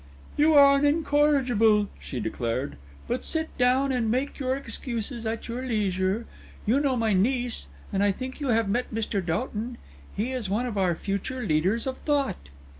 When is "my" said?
6.97-7.13